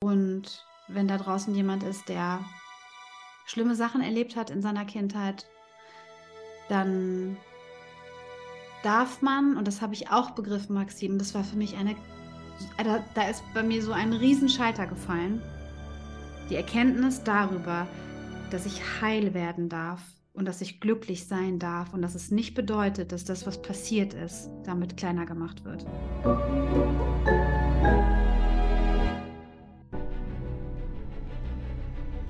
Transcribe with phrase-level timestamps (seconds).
[0.00, 2.44] Und wenn da draußen jemand ist, der
[3.46, 5.46] schlimme Sachen erlebt hat in seiner Kindheit,
[6.68, 7.36] dann
[8.82, 11.96] darf man, und das habe ich auch begriffen, Maxim, das war für mich eine,
[12.76, 15.40] da, da ist bei mir so ein Riesenschalter gefallen.
[16.50, 17.88] Die Erkenntnis darüber,
[18.50, 20.02] dass ich heil werden darf
[20.34, 24.12] und dass ich glücklich sein darf und dass es nicht bedeutet, dass das, was passiert
[24.12, 25.86] ist, damit kleiner gemacht wird.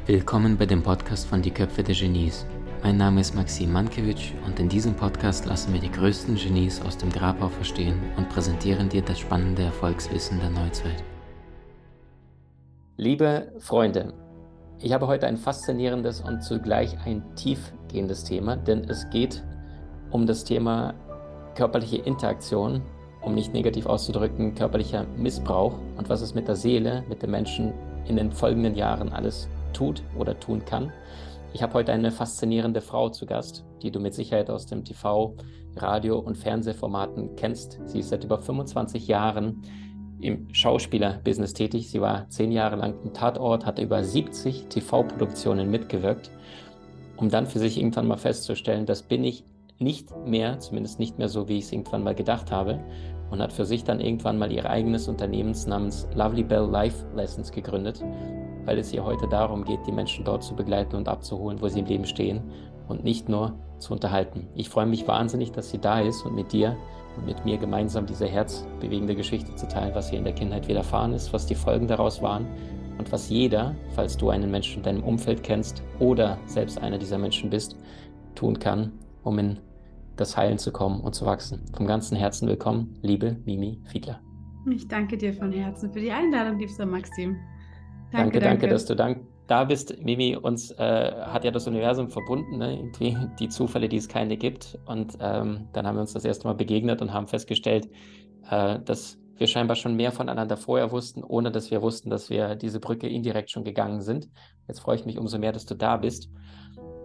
[0.09, 2.47] Willkommen bei dem Podcast von Die Köpfe der Genies.
[2.81, 6.97] Mein Name ist Maxim Mankewitsch und in diesem Podcast lassen wir die größten Genies aus
[6.97, 11.03] dem Grabau verstehen und präsentieren dir das spannende Erfolgswissen der Neuzeit.
[12.97, 14.13] Liebe Freunde,
[14.79, 19.43] ich habe heute ein faszinierendes und zugleich ein tiefgehendes Thema, denn es geht
[20.13, 20.95] um das Thema
[21.57, 22.81] körperliche Interaktion,
[23.23, 27.73] um nicht negativ auszudrücken, körperlicher Missbrauch und was es mit der Seele, mit den Menschen
[28.07, 30.93] in den folgenden Jahren alles tut oder tun kann.
[31.53, 35.35] Ich habe heute eine faszinierende Frau zu Gast, die du mit Sicherheit aus dem TV,
[35.77, 37.81] Radio und Fernsehformaten kennst.
[37.85, 39.63] Sie ist seit über 25 Jahren
[40.21, 41.91] im Schauspielerbusiness tätig.
[41.91, 46.31] Sie war zehn Jahre lang im Tatort, hatte über 70 TV-Produktionen mitgewirkt,
[47.17, 49.45] um dann für sich irgendwann mal festzustellen, das bin ich
[49.79, 52.81] nicht mehr, zumindest nicht mehr so, wie ich es irgendwann mal gedacht habe,
[53.31, 57.51] und hat für sich dann irgendwann mal ihr eigenes Unternehmen namens Lovely Bell Life Lessons
[57.51, 58.03] gegründet,
[58.67, 61.81] weil es hier heute darum geht, die Menschen dort zu begleiten und abzuholen, wo sie
[61.81, 62.43] im Leben stehen
[62.89, 64.49] und nicht nur zu unterhalten.
[64.55, 66.77] Ich freue mich wahnsinnig, dass sie da ist und mit dir
[67.17, 71.13] und mit mir gemeinsam diese herzbewegende Geschichte zu teilen, was ihr in der Kindheit widerfahren
[71.13, 72.47] ist, was die Folgen daraus waren
[72.99, 77.19] und was jeder, falls du einen Menschen in deinem Umfeld kennst oder selbst einer dieser
[77.19, 77.77] Menschen bist,
[78.35, 79.59] tun kann, um in
[80.17, 81.63] das Heilen zu kommen und zu wachsen.
[81.77, 84.21] Vom ganzen Herzen willkommen, liebe Mimi Fiedler.
[84.71, 87.37] Ich danke dir von Herzen für die Einladung, liebster Maxim.
[88.17, 90.03] Danke, danke, danke, dass du dank, da bist.
[90.03, 92.77] Mimi, uns äh, hat ja das Universum verbunden, ne?
[92.77, 94.79] Irgendwie die Zufälle, die es keine gibt.
[94.87, 97.89] Und ähm, dann haben wir uns das erste Mal begegnet und haben festgestellt,
[98.51, 102.55] äh, dass wir scheinbar schon mehr voneinander vorher wussten, ohne dass wir wussten, dass wir
[102.55, 104.29] diese Brücke indirekt schon gegangen sind.
[104.67, 106.31] Jetzt freue ich mich umso mehr, dass du da bist.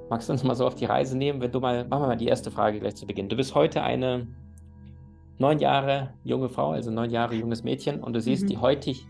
[0.09, 2.17] Magst du uns mal so auf die Reise nehmen, wenn du mal, machen wir mal
[2.17, 3.29] die erste Frage gleich zu Beginn.
[3.29, 4.27] Du bist heute eine
[5.37, 8.47] neun Jahre junge Frau, also neun Jahre junges Mädchen und du siehst mhm.
[8.47, 9.07] die heutig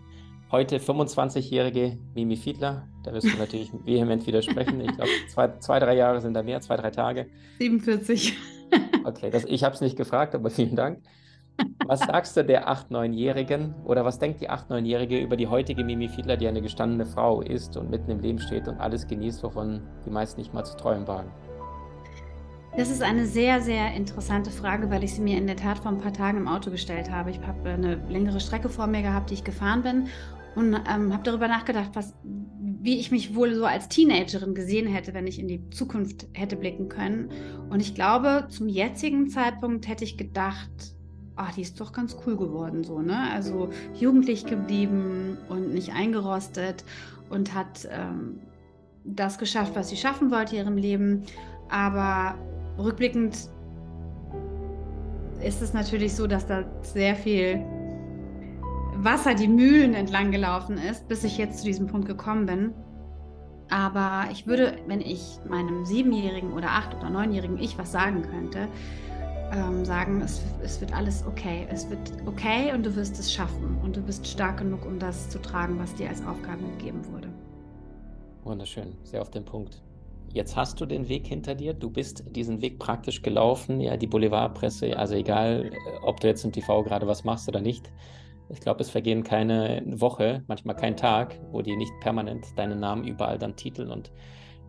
[0.51, 2.87] heute 25-jährige Mimi Fiedler.
[3.03, 4.81] Da wirst du natürlich vehement widersprechen.
[4.81, 7.27] Ich glaube, zwei, zwei, drei Jahre sind da mehr, zwei, drei Tage.
[7.59, 8.37] 47.
[9.03, 10.99] Okay, das, ich habe es nicht gefragt, aber vielen Dank.
[11.85, 15.83] Was sagst du der 8-, 9-Jährigen oder was denkt die 8-, 9-Jährige über die heutige
[15.83, 19.43] Mimi Fiedler, die eine gestandene Frau ist und mitten im Leben steht und alles genießt,
[19.43, 21.31] wovon die meisten nicht mal zu träumen wagen?
[22.77, 25.91] Das ist eine sehr, sehr interessante Frage, weil ich sie mir in der Tat vor
[25.91, 27.31] ein paar Tagen im Auto gestellt habe.
[27.31, 30.07] Ich habe eine längere Strecke vor mir gehabt, die ich gefahren bin
[30.55, 35.13] und ähm, habe darüber nachgedacht, was, wie ich mich wohl so als Teenagerin gesehen hätte,
[35.13, 37.29] wenn ich in die Zukunft hätte blicken können.
[37.69, 40.69] Und ich glaube, zum jetzigen Zeitpunkt hätte ich gedacht,
[41.35, 43.31] ach, die ist doch ganz cool geworden, so, ne?
[43.31, 46.83] Also jugendlich geblieben und nicht eingerostet
[47.29, 48.39] und hat ähm,
[49.03, 51.23] das geschafft, was sie schaffen wollte in ihrem Leben.
[51.69, 52.35] Aber
[52.77, 53.49] rückblickend
[55.43, 57.63] ist es natürlich so, dass da sehr viel
[59.03, 62.73] Wasser die Mühlen entlang gelaufen ist, bis ich jetzt zu diesem Punkt gekommen bin.
[63.69, 68.67] Aber ich würde, wenn ich meinem siebenjährigen oder acht- oder neunjährigen Ich was sagen könnte,
[69.53, 71.67] ähm, sagen, es, es wird alles okay.
[71.69, 73.77] Es wird okay und du wirst es schaffen.
[73.83, 77.29] Und du bist stark genug, um das zu tragen, was dir als Aufgabe gegeben wurde.
[78.43, 79.81] Wunderschön, sehr auf den Punkt.
[80.33, 84.07] Jetzt hast du den Weg hinter dir, du bist diesen Weg praktisch gelaufen, ja, die
[84.07, 87.91] Boulevardpresse, also egal, äh, ob du jetzt im TV gerade was machst oder nicht,
[88.51, 93.07] ich glaube, es vergehen keine Woche, manchmal kein Tag, wo die nicht permanent deinen Namen
[93.07, 94.11] überall dann titeln und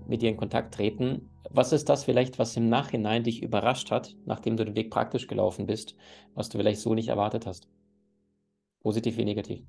[0.07, 1.31] mit dir in Kontakt treten.
[1.51, 5.27] Was ist das vielleicht, was im Nachhinein dich überrascht hat, nachdem du den Weg praktisch
[5.27, 5.97] gelaufen bist,
[6.35, 7.69] was du vielleicht so nicht erwartet hast?
[8.81, 9.65] Positiv wie negativ?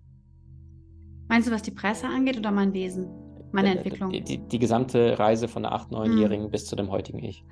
[1.28, 3.08] Meinst du, was die Presse angeht oder mein Wesen,
[3.52, 4.12] meine die, Entwicklung?
[4.12, 6.52] Die, die, die, gesamte Reise von der 8-, 9-Jährigen hm.
[6.52, 7.44] bis zu dem heutigen Ich.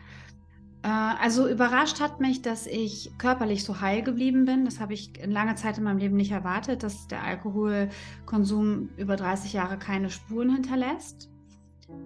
[0.83, 4.65] Äh, also überrascht hat mich, dass ich körperlich so heil geblieben bin.
[4.65, 9.15] Das habe ich in langer Zeit in meinem Leben nicht erwartet, dass der Alkoholkonsum über
[9.15, 11.29] 30 Jahre keine Spuren hinterlässt.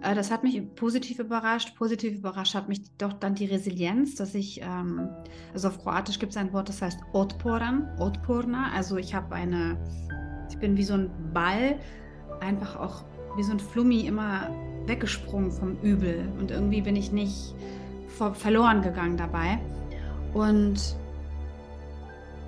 [0.01, 1.75] Äh, das hat mich positiv überrascht.
[1.75, 5.09] Positiv überrascht hat mich doch dann die Resilienz, dass ich, ähm,
[5.53, 8.71] also auf Kroatisch gibt es ein Wort, das heißt Otporan, Otporna.
[8.73, 9.77] Also ich habe eine,
[10.49, 11.79] ich bin wie so ein Ball,
[12.41, 13.05] einfach auch
[13.37, 14.49] wie so ein Flummi immer
[14.85, 16.27] weggesprungen vom Übel.
[16.39, 17.55] Und irgendwie bin ich nicht
[18.15, 19.59] verloren gegangen dabei.
[20.33, 20.95] Und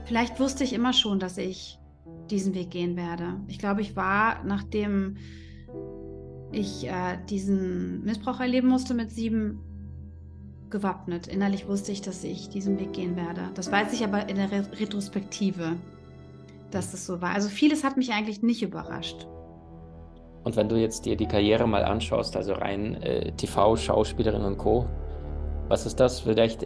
[0.05, 1.79] vielleicht wusste ich immer schon, dass ich
[2.29, 3.35] diesen Weg gehen werde.
[3.47, 5.17] Ich glaube, ich war, nachdem
[6.51, 9.61] ich äh, diesen Missbrauch erleben musste mit sieben,
[10.69, 11.27] gewappnet.
[11.27, 13.49] Innerlich wusste ich, dass ich diesen Weg gehen werde.
[13.53, 15.77] Das weiß ich aber in der Re Retrospektive,
[16.71, 17.33] dass das so war.
[17.33, 19.27] Also vieles hat mich eigentlich nicht überrascht.
[20.43, 24.57] Und wenn du jetzt dir die Karriere mal anschaust, also rein äh, TV, Schauspielerin und
[24.57, 24.87] Co.,
[25.67, 26.21] was ist das?
[26.21, 26.65] Vielleicht,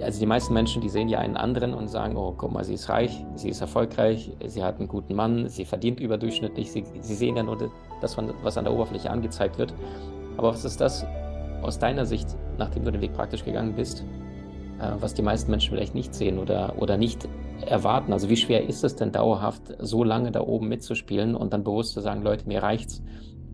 [0.00, 2.74] also die meisten Menschen, die sehen ja einen anderen und sagen, oh, guck mal, sie
[2.74, 7.14] ist reich, sie ist erfolgreich, sie hat einen guten Mann, sie verdient überdurchschnittlich, sie, sie
[7.14, 9.74] sehen ja nur das, was an der Oberfläche angezeigt wird.
[10.36, 11.06] Aber was ist das
[11.62, 12.28] aus deiner Sicht,
[12.58, 14.04] nachdem du den Weg praktisch gegangen bist,
[14.80, 17.28] äh, was die meisten Menschen vielleicht nicht sehen oder, oder nicht
[17.66, 18.12] erwarten.
[18.12, 21.92] Also wie schwer ist es denn dauerhaft, so lange da oben mitzuspielen und dann bewusst
[21.92, 23.02] zu sagen, Leute, mir reicht's.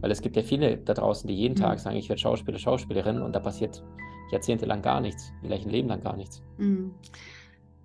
[0.01, 1.61] Weil es gibt ja viele da draußen, die jeden mhm.
[1.61, 3.83] Tag sagen, ich werde Schauspieler, Schauspielerin und da passiert
[4.32, 6.43] jahrzehntelang gar nichts, vielleicht ein Leben lang gar nichts.
[6.59, 6.94] Mhm.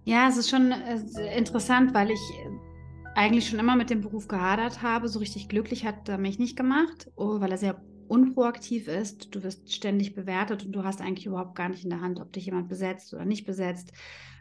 [0.04, 4.28] Ja, es ist schon äh, interessant, weil ich äh, eigentlich schon immer mit dem Beruf
[4.28, 5.08] gehadert habe.
[5.10, 9.34] So richtig glücklich hat er mich nicht gemacht, oh, weil er sehr unproaktiv ist.
[9.34, 12.32] Du wirst ständig bewertet und du hast eigentlich überhaupt gar nicht in der Hand, ob
[12.34, 13.94] dich jemand besetzt oder nicht besetzt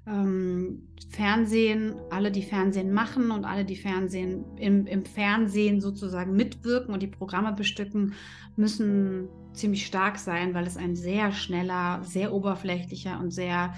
[0.07, 6.93] ähm, Fernsehen, alle, die Fernsehen machen und alle, die Fernsehen im, im Fernsehen sozusagen mitwirken
[6.93, 8.15] und die Programme bestücken,
[8.57, 13.75] müssen ziemlich stark sein, weil es ein sehr schneller, sehr oberflächlicher und sehr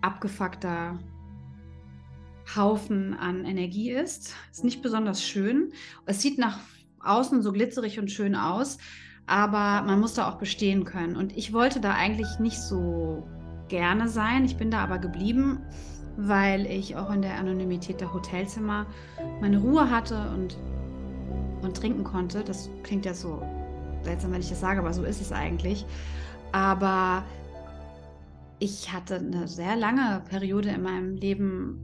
[0.00, 0.98] abgefuckter
[2.56, 4.34] Haufen an Energie ist.
[4.50, 5.72] Ist nicht besonders schön.
[6.06, 6.58] Es sieht nach
[7.00, 8.78] außen so glitzerig und schön aus,
[9.26, 11.16] aber man muss da auch bestehen können.
[11.16, 13.26] Und ich wollte da eigentlich nicht so
[13.72, 14.44] gerne sein.
[14.44, 15.60] Ich bin da aber geblieben,
[16.18, 18.84] weil ich auch in der Anonymität der Hotelzimmer
[19.40, 20.58] meine Ruhe hatte und,
[21.62, 22.44] und trinken konnte.
[22.44, 23.40] Das klingt ja so
[24.02, 25.86] seltsam, wenn ich das sage, aber so ist es eigentlich.
[26.52, 27.24] Aber
[28.58, 31.80] ich hatte eine sehr lange Periode in meinem Leben,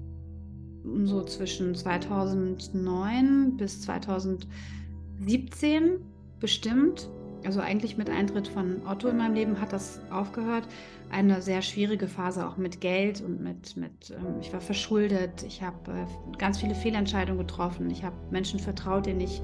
[1.04, 6.00] so zwischen 2009 bis 2017
[6.38, 7.08] bestimmt,
[7.44, 10.66] also eigentlich mit Eintritt von Otto in meinem Leben hat das aufgehört.
[11.10, 15.62] Eine sehr schwierige Phase auch mit Geld und mit, mit ähm, ich war verschuldet, ich
[15.62, 19.40] habe äh, ganz viele Fehlentscheidungen getroffen, ich habe Menschen vertraut, denen ich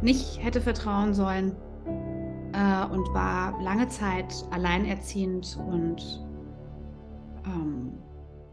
[0.00, 1.52] nicht hätte vertrauen sollen
[2.52, 6.24] äh, und war lange Zeit alleinerziehend und
[7.46, 7.92] ähm,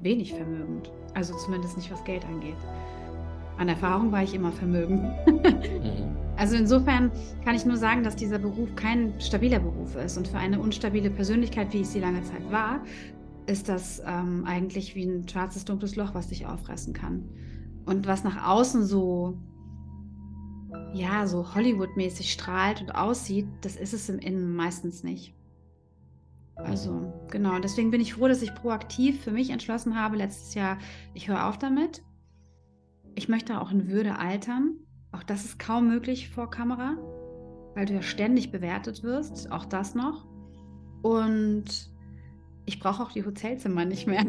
[0.01, 0.91] wenig vermögend.
[1.15, 2.57] Also zumindest nicht was Geld angeht.
[3.57, 5.03] An Erfahrung war ich immer vermögend.
[6.39, 7.11] Also insofern
[7.43, 10.17] kann ich nur sagen, dass dieser Beruf kein stabiler Beruf ist.
[10.17, 12.81] Und für eine unstabile Persönlichkeit, wie ich sie lange Zeit war,
[13.45, 17.25] ist das ähm, eigentlich wie ein schwarzes, dunkles Loch, was dich auffressen kann.
[17.85, 19.37] Und was nach außen so,
[20.93, 25.35] ja, so Hollywood-mäßig strahlt und aussieht, das ist es im Innen meistens nicht.
[26.55, 27.59] Also, genau.
[27.59, 30.77] Deswegen bin ich froh, dass ich proaktiv für mich entschlossen habe, letztes Jahr,
[31.13, 32.01] ich höre auf damit.
[33.15, 34.77] Ich möchte auch in Würde altern.
[35.11, 36.97] Auch das ist kaum möglich vor Kamera,
[37.75, 39.51] weil du ja ständig bewertet wirst.
[39.51, 40.25] Auch das noch.
[41.01, 41.89] Und
[42.65, 44.25] ich brauche auch die Hotelzimmer nicht mehr.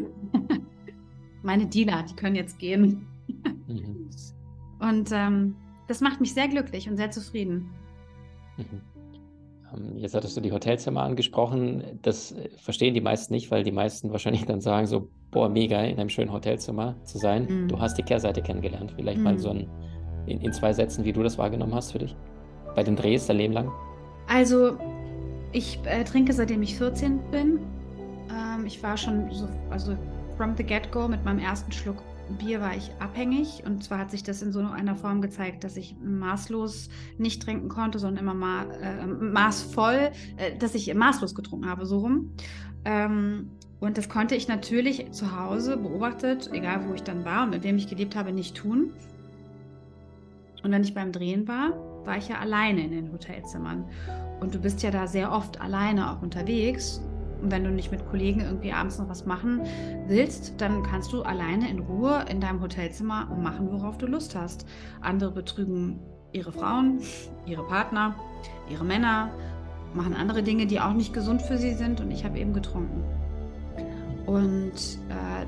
[1.43, 3.07] Meine Dealer, die können jetzt gehen.
[3.67, 4.09] Mhm.
[4.79, 5.55] Und ähm,
[5.87, 7.69] das macht mich sehr glücklich und sehr zufrieden.
[8.57, 8.81] Mhm.
[9.73, 11.99] Ähm, jetzt hattest du die Hotelzimmer angesprochen.
[12.01, 15.81] Das äh, verstehen die meisten nicht, weil die meisten wahrscheinlich dann sagen so, boah, mega,
[15.81, 17.47] in einem schönen Hotelzimmer zu sein.
[17.47, 17.67] Mhm.
[17.67, 18.93] Du hast die Kehrseite kennengelernt.
[18.95, 19.23] Vielleicht mhm.
[19.23, 19.69] mal so ein,
[20.25, 22.15] in, in, zwei Sätzen, wie du das wahrgenommen hast für dich.
[22.75, 23.71] Bei den Drehs, dein Leben lang.
[24.27, 24.77] Also,
[25.51, 27.59] ich äh, trinke seitdem ich 14 bin.
[28.29, 29.97] Ähm, ich war schon so, also
[30.37, 32.01] from the get-go mit meinem ersten Schluck
[32.37, 35.77] Bier war ich abhängig und zwar hat sich das in so einer Form gezeigt, dass
[35.77, 41.69] ich maßlos nicht trinken konnte, sondern immer ma äh, maßvoll, äh, dass ich maßlos getrunken
[41.69, 42.31] habe, so rum.
[42.85, 43.49] Ähm,
[43.79, 47.63] und das konnte ich natürlich zu Hause beobachtet, egal wo ich dann war und mit
[47.63, 48.93] wem ich gelebt habe, nicht tun.
[50.63, 51.71] Und wenn ich beim Drehen war,
[52.05, 53.85] war ich ja alleine in den Hotelzimmern.
[54.39, 57.01] Und du bist ja da sehr oft alleine auch unterwegs.
[57.41, 59.61] Und wenn du nicht mit Kollegen irgendwie abends noch was machen
[60.07, 64.67] willst, dann kannst du alleine in Ruhe in deinem Hotelzimmer machen, worauf du Lust hast.
[65.01, 65.99] Andere betrügen
[66.33, 67.01] ihre Frauen,
[67.45, 68.15] ihre Partner,
[68.69, 69.31] ihre Männer,
[69.93, 71.99] machen andere Dinge, die auch nicht gesund für sie sind.
[71.99, 73.03] Und ich habe eben getrunken.
[74.25, 74.73] Und
[75.09, 75.45] äh,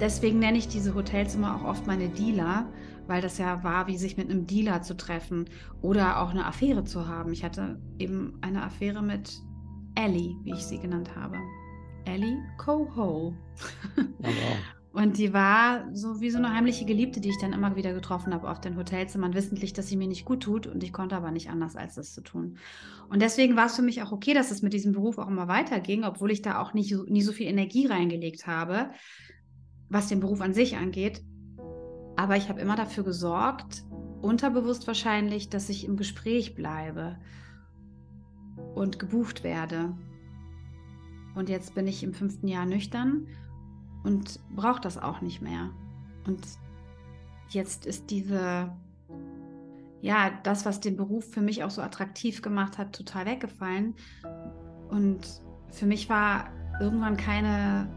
[0.00, 2.66] deswegen nenne ich diese Hotelzimmer auch oft meine Dealer,
[3.06, 5.48] weil das ja war, wie sich mit einem Dealer zu treffen
[5.82, 7.32] oder auch eine Affäre zu haben.
[7.32, 9.32] Ich hatte eben eine Affäre mit
[9.94, 11.36] Ellie, wie ich sie genannt habe.
[12.04, 13.34] Ellie Coho.
[13.96, 14.32] Oh, wow.
[14.94, 18.32] Und die war so wie so eine heimliche Geliebte, die ich dann immer wieder getroffen
[18.32, 20.68] habe auf den Hotelzimmern, wissentlich, dass sie mir nicht gut tut.
[20.68, 22.58] Und ich konnte aber nicht anders, als das zu tun.
[23.08, 25.48] Und deswegen war es für mich auch okay, dass es mit diesem Beruf auch immer
[25.48, 28.90] weiterging, obwohl ich da auch nicht, nie so viel Energie reingelegt habe,
[29.88, 31.24] was den Beruf an sich angeht.
[32.16, 33.84] Aber ich habe immer dafür gesorgt,
[34.22, 37.18] unterbewusst wahrscheinlich, dass ich im Gespräch bleibe
[38.74, 39.94] und gebucht werde.
[41.34, 43.26] Und jetzt bin ich im fünften Jahr nüchtern
[44.04, 45.70] und brauche das auch nicht mehr.
[46.26, 46.46] Und
[47.48, 48.72] jetzt ist diese,
[50.00, 53.94] ja, das, was den Beruf für mich auch so attraktiv gemacht hat, total weggefallen.
[54.88, 57.88] Und für mich war irgendwann keine,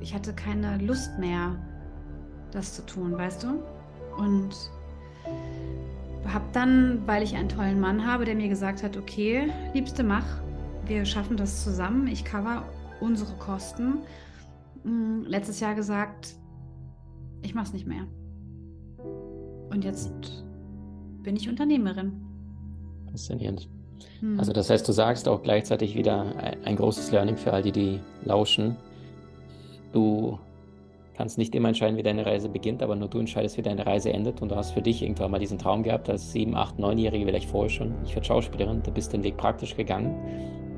[0.00, 1.69] ich hatte keine Lust mehr,
[2.52, 3.48] das zu tun, weißt du?
[4.16, 4.54] Und
[6.26, 10.26] habe dann, weil ich einen tollen Mann habe, der mir gesagt hat, okay, Liebste, mach,
[10.86, 12.64] wir schaffen das zusammen, ich cover
[13.00, 13.98] unsere Kosten,
[14.82, 16.34] hm, letztes Jahr gesagt,
[17.42, 18.06] ich mache es nicht mehr.
[19.70, 20.12] Und jetzt
[21.22, 22.12] bin ich Unternehmerin.
[23.10, 23.68] Faszinierend.
[24.20, 24.38] Hm.
[24.38, 28.00] Also das heißt, du sagst auch gleichzeitig wieder ein großes Learning für all die, die
[28.24, 28.76] lauschen.
[29.92, 30.38] Du
[31.20, 34.10] kannst nicht immer entscheiden, wie deine Reise beginnt, aber nur du entscheidest, wie deine Reise
[34.10, 34.40] endet.
[34.40, 37.50] Und du hast für dich irgendwann mal diesen Traum gehabt, als sieben, acht, neunjährige, vielleicht
[37.50, 40.14] vorher schon, ich werde Schauspielerin, du bist den Weg praktisch gegangen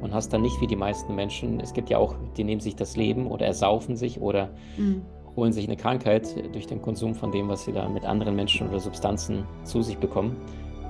[0.01, 2.75] und hast dann nicht wie die meisten Menschen, es gibt ja auch, die nehmen sich
[2.75, 5.03] das Leben oder ersaufen sich oder mhm.
[5.37, 8.69] holen sich eine Krankheit durch den Konsum von dem, was sie da mit anderen Menschen
[8.69, 10.37] oder Substanzen zu sich bekommen,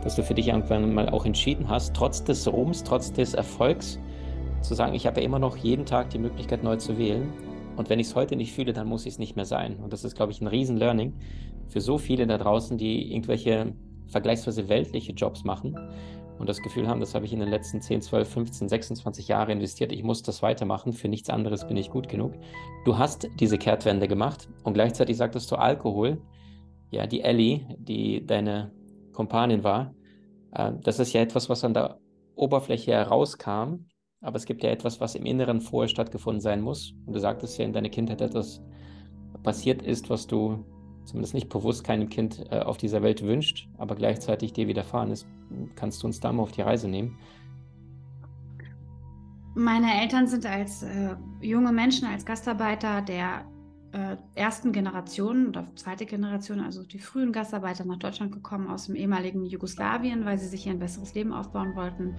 [0.02, 3.98] dass du für dich irgendwann mal auch entschieden hast, trotz des Ruhms, trotz des Erfolgs,
[4.62, 7.30] zu sagen, ich habe ja immer noch jeden Tag die Möglichkeit neu zu wählen
[7.76, 9.76] und wenn ich es heute nicht fühle, dann muss ich es nicht mehr sein.
[9.76, 11.14] Und das ist, glaube ich, ein Riesen-Learning
[11.68, 13.72] für so viele da draußen, die irgendwelche
[14.08, 15.76] vergleichsweise weltliche Jobs machen
[16.38, 19.50] und das Gefühl haben, das habe ich in den letzten 10, 12, 15, 26 Jahren
[19.50, 22.34] investiert, ich muss das weitermachen, für nichts anderes bin ich gut genug.
[22.84, 26.20] Du hast diese Kehrtwende gemacht und gleichzeitig sagtest du Alkohol,
[26.90, 28.72] ja, die Ellie, die deine
[29.12, 29.94] Kompanin war,
[30.52, 31.98] äh, das ist ja etwas, was an der
[32.34, 33.86] Oberfläche herauskam
[34.22, 36.94] aber es gibt ja etwas, was im Inneren vorher stattgefunden sein muss.
[37.06, 38.62] Und du sagtest ja in deiner Kindheit etwas
[39.42, 40.64] passiert ist, was du
[41.04, 45.26] zumindest nicht bewusst keinem Kind äh, auf dieser Welt wünscht, aber gleichzeitig dir widerfahren ist.
[45.74, 47.18] Kannst du uns da mal auf die Reise nehmen?
[49.54, 53.44] Meine Eltern sind als äh, junge Menschen, als Gastarbeiter der
[53.90, 58.94] äh, ersten Generation oder zweite Generation, also die frühen Gastarbeiter nach Deutschland gekommen aus dem
[58.94, 62.14] ehemaligen Jugoslawien, weil sie sich hier ein besseres Leben aufbauen wollten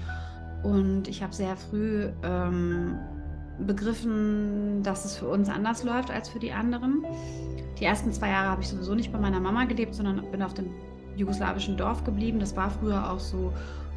[0.63, 2.97] und ich habe sehr früh ähm,
[3.59, 7.03] begriffen, dass es für uns anders läuft als für die anderen.
[7.79, 10.53] Die ersten zwei Jahre habe ich sowieso nicht bei meiner Mama gelebt, sondern bin auf
[10.53, 10.71] dem
[11.15, 12.39] jugoslawischen Dorf geblieben.
[12.39, 13.53] Das war früher auch so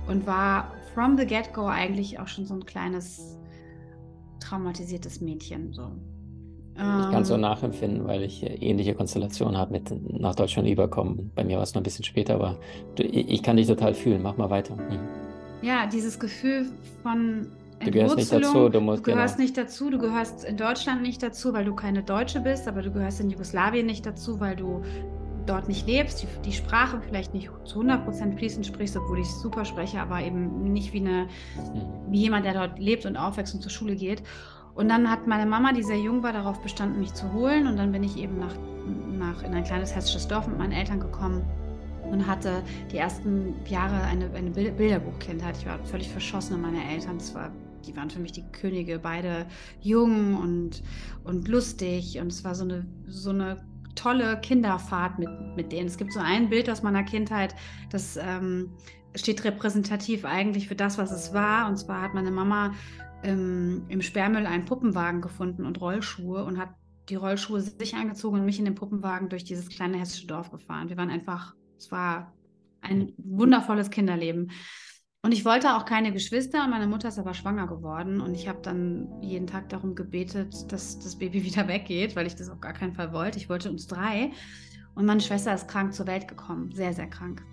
[0.08, 3.38] und war from the get-go eigentlich auch schon so ein kleines
[4.40, 5.72] traumatisiertes Mädchen.
[5.72, 5.90] So.
[6.74, 11.32] Ich kann es so ähm, nachempfinden, weil ich ähnliche Konstellationen habe mit nach Deutschland überkommen.
[11.34, 12.58] Bei mir war es noch ein bisschen später, aber
[12.98, 14.22] ich kann dich total fühlen.
[14.22, 14.76] Mach mal weiter.
[14.76, 15.25] Mhm
[15.62, 16.66] ja, dieses Gefühl
[17.02, 17.48] von
[17.84, 19.06] Du gehörst nicht dazu, du musst.
[19.06, 19.44] Du gehörst genau.
[19.44, 22.90] nicht dazu, du gehörst in Deutschland nicht dazu, weil du keine Deutsche bist, aber du
[22.90, 24.82] gehörst in Jugoslawien nicht dazu, weil du
[25.44, 29.64] dort nicht lebst, die, die Sprache vielleicht nicht zu 100% fließend sprichst, obwohl ich super
[29.64, 31.24] spreche, aber eben nicht wie, eine,
[31.56, 32.10] mhm.
[32.10, 34.22] wie jemand, der dort lebt und aufwächst und zur Schule geht.
[34.74, 37.66] Und dann hat meine Mama, die sehr jung war, darauf bestanden, mich zu holen.
[37.66, 38.54] Und dann bin ich eben nach,
[39.12, 41.44] nach in ein kleines hessisches Dorf mit meinen Eltern gekommen
[42.10, 45.56] und hatte die ersten Jahre eine, eine Bilderbuchkindheit.
[45.58, 47.18] Ich war völlig verschossen in meine Eltern.
[47.18, 47.52] Das war,
[47.86, 49.46] die waren für mich die Könige, beide
[49.80, 50.82] jung und,
[51.24, 52.18] und lustig.
[52.20, 55.88] Und es war so eine, so eine tolle Kinderfahrt mit, mit denen.
[55.88, 57.54] Es gibt so ein Bild aus meiner Kindheit,
[57.90, 58.70] das ähm,
[59.14, 61.68] steht repräsentativ eigentlich für das, was es war.
[61.68, 62.74] Und zwar hat meine Mama
[63.24, 66.70] ähm, im Sperrmüll einen Puppenwagen gefunden und Rollschuhe und hat
[67.08, 70.88] die Rollschuhe sich angezogen und mich in den Puppenwagen durch dieses kleine hessische Dorf gefahren.
[70.88, 72.32] Wir waren einfach es war
[72.80, 74.50] ein wundervolles Kinderleben.
[75.22, 78.60] Und ich wollte auch keine Geschwister meine Mutter ist aber schwanger geworden und ich habe
[78.62, 82.72] dann jeden Tag darum gebetet, dass das Baby wieder weggeht, weil ich das auf gar
[82.72, 83.38] keinen Fall wollte.
[83.38, 84.30] Ich wollte uns drei
[84.94, 87.44] und meine Schwester ist krank zur Welt gekommen, sehr, sehr krank.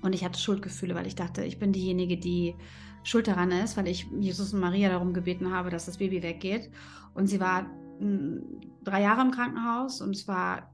[0.00, 2.54] Und ich hatte Schuldgefühle, weil ich dachte, ich bin diejenige, die
[3.02, 6.70] schuld daran ist, weil ich Jesus und Maria darum gebeten habe, dass das Baby weggeht.
[7.14, 7.66] Und sie war
[8.00, 8.40] mh,
[8.82, 10.72] drei Jahre im Krankenhaus und es war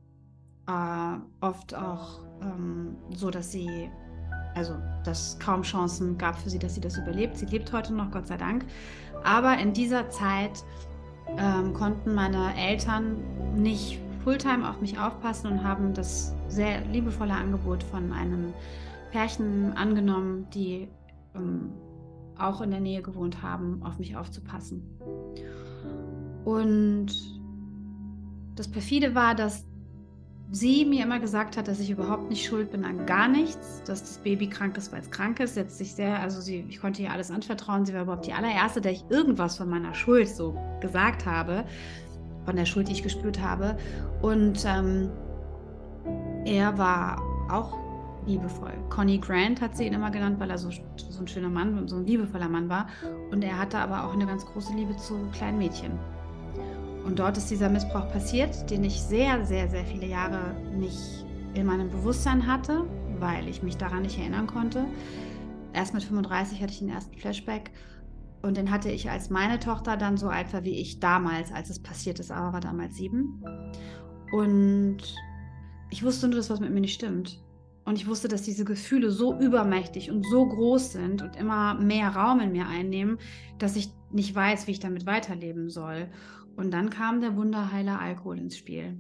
[0.67, 3.91] äh, oft auch ähm, so, dass sie,
[4.55, 7.37] also dass kaum Chancen gab für sie, dass sie das überlebt.
[7.37, 8.65] Sie lebt heute noch, Gott sei Dank.
[9.25, 10.65] Aber in dieser Zeit
[11.39, 13.17] ähm, konnten meine Eltern
[13.55, 18.53] nicht Fulltime auf mich aufpassen und haben das sehr liebevolle Angebot von einem
[19.11, 20.89] Pärchen angenommen, die
[21.35, 21.73] ähm,
[22.39, 24.83] auch in der Nähe gewohnt haben, auf mich aufzupassen.
[26.45, 27.09] Und
[28.55, 29.67] das perfide war, dass
[30.53, 34.03] sie mir immer gesagt hat, dass ich überhaupt nicht schuld bin an gar nichts, dass
[34.03, 37.03] das Baby krank ist, weil es krank ist, setzt sich sehr, also sie, ich konnte
[37.03, 37.87] ihr alles anvertrauen.
[37.87, 41.65] Sie war überhaupt die allererste, der ich irgendwas von meiner Schuld so gesagt habe,
[42.45, 43.79] von der Schuld, die ich gespürt habe.
[44.21, 45.11] Und ähm,
[46.45, 47.79] er war auch
[48.27, 48.73] liebevoll.
[48.91, 51.97] Connie Grant hat sie ihn immer genannt, weil er so, so ein schöner Mann so
[51.97, 52.89] ein liebevoller Mann war.
[53.31, 55.93] Und er hatte aber auch eine ganz große Liebe zu kleinen Mädchen.
[57.05, 61.67] Und dort ist dieser Missbrauch passiert, den ich sehr, sehr, sehr viele Jahre nicht in
[61.67, 62.85] meinem Bewusstsein hatte,
[63.19, 64.87] weil ich mich daran nicht erinnern konnte.
[65.73, 67.71] Erst mit 35 hatte ich den ersten Flashback
[68.43, 71.71] und den hatte ich, als meine Tochter dann so alt war wie ich damals, als
[71.71, 73.43] es passiert ist, aber war damals sieben.
[74.33, 74.99] Und
[75.91, 77.43] ich wusste nur, dass was mit mir nicht stimmt.
[77.85, 82.11] Und ich wusste, dass diese Gefühle so übermächtig und so groß sind und immer mehr
[82.11, 83.19] Raum in mir einnehmen,
[83.59, 86.09] dass ich nicht weiß, wie ich damit weiterleben soll.
[86.57, 88.99] Und dann kam der Wunderheiler Alkohol ins Spiel.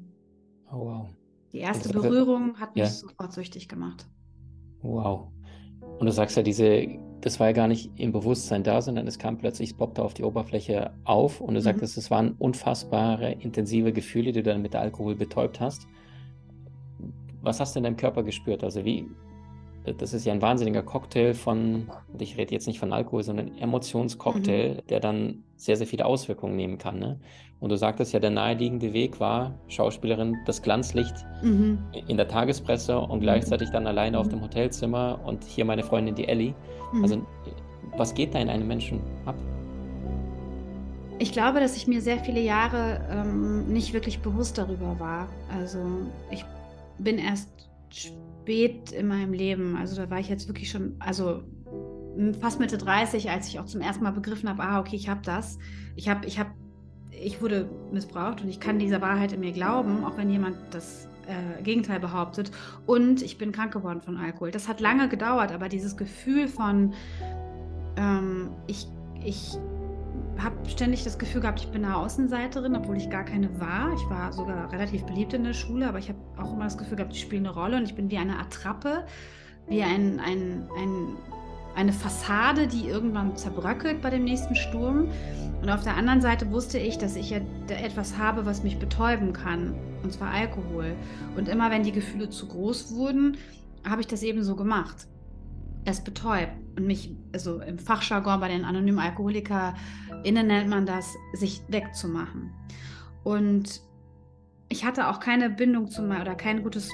[0.71, 1.09] Oh, wow.
[1.53, 2.91] Die erste Berührung hat mich ja.
[2.91, 4.09] sofort süchtig gemacht.
[4.81, 5.29] Wow.
[5.99, 6.87] Und du sagst ja, diese,
[7.21, 10.15] das war ja gar nicht im Bewusstsein da, sondern es kam plötzlich, es poppte auf
[10.15, 11.65] die Oberfläche auf und du mhm.
[11.65, 15.87] sagtest, es waren unfassbare, intensive Gefühle, die du dann mit Alkohol betäubt hast.
[17.43, 18.65] Was hast du in deinem Körper gespürt?
[18.65, 19.07] Also wie,
[19.85, 24.75] das ist ja ein wahnsinniger Cocktail von, ich rede jetzt nicht von Alkohol, sondern Emotionscocktail,
[24.75, 24.87] mhm.
[24.89, 26.99] der dann sehr, sehr viele Auswirkungen nehmen kann.
[26.99, 27.19] Ne?
[27.61, 31.79] Und du sagtest ja, der naheliegende Weg war, Schauspielerin, das Glanzlicht mhm.
[32.09, 33.23] in der Tagespresse und mhm.
[33.23, 34.31] gleichzeitig dann alleine auf mhm.
[34.31, 36.55] dem Hotelzimmer und hier meine Freundin, die Ellie.
[36.93, 37.03] Mhm.
[37.03, 37.27] Also,
[37.97, 39.35] was geht da in einem Menschen ab?
[41.19, 45.29] Ich glaube, dass ich mir sehr viele Jahre ähm, nicht wirklich bewusst darüber war.
[45.57, 45.79] Also,
[46.31, 46.45] ich
[46.99, 47.49] bin erst
[48.43, 49.77] spät in meinem Leben.
[49.77, 51.43] Also da war ich jetzt wirklich schon, also
[52.41, 55.21] fast Mitte 30, als ich auch zum ersten Mal begriffen habe, ah, okay, ich habe
[55.25, 55.59] das.
[55.97, 56.51] Ich habe, ich habe,
[57.11, 61.09] ich wurde missbraucht und ich kann dieser Wahrheit in mir glauben, auch wenn jemand das
[61.27, 62.51] äh, Gegenteil behauptet.
[62.87, 64.51] Und ich bin krank geworden von Alkohol.
[64.51, 66.95] Das hat lange gedauert, aber dieses Gefühl von,
[67.97, 68.89] ähm, ich,
[69.25, 69.57] ich
[70.43, 73.93] habe ständig das Gefühl gehabt, ich bin eine Außenseiterin, obwohl ich gar keine war.
[73.95, 76.97] Ich war sogar relativ beliebt in der Schule, aber ich habe auch immer das Gefühl
[76.97, 79.05] gehabt, ich spiele eine Rolle und ich bin wie eine Attrappe,
[79.69, 81.17] wie ein, ein, ein,
[81.75, 85.09] eine Fassade, die irgendwann zerbröckelt bei dem nächsten Sturm.
[85.61, 87.39] Und auf der anderen Seite wusste ich, dass ich ja
[87.69, 90.97] etwas habe, was mich betäuben kann, und zwar Alkohol.
[91.37, 93.37] Und immer wenn die Gefühle zu groß wurden,
[93.89, 95.07] habe ich das eben so gemacht
[95.85, 101.63] es betäubt und mich, also im Fachjargon bei den anonymen AlkoholikerInnen nennt man das, sich
[101.69, 102.53] wegzumachen.
[103.25, 103.83] Und
[104.69, 106.91] ich hatte auch keine Bindung zu mir oder kein gutes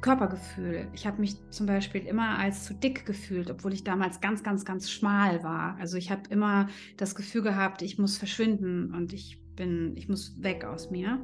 [0.00, 0.88] Körpergefühl.
[0.94, 4.64] Ich habe mich zum Beispiel immer als zu dick gefühlt, obwohl ich damals ganz, ganz,
[4.64, 5.76] ganz schmal war.
[5.78, 10.42] Also ich habe immer das Gefühl gehabt, ich muss verschwinden und ich bin, ich muss
[10.42, 11.20] weg aus mir.